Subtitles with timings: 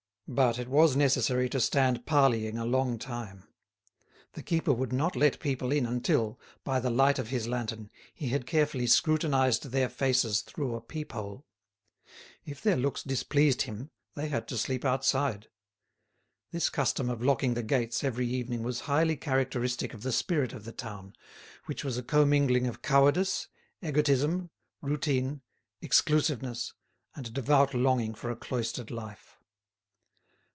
[0.33, 3.49] But it was necessary to stand parleying a long time.
[4.31, 8.29] The keeper would not let people in until, by the light of his lantern, he
[8.29, 11.45] had carefully scrutinised their faces through a peep hole.
[12.45, 15.49] If their looks displeased him they had to sleep outside.
[16.51, 20.63] This custom of locking the gates every evening was highly characteristic of the spirit of
[20.63, 21.13] the town,
[21.65, 23.49] which was a commingling of cowardice,
[23.83, 24.49] egotism,
[24.81, 25.41] routine,
[25.81, 26.73] exclusiveness,
[27.17, 29.35] and devout longing for a cloistered life.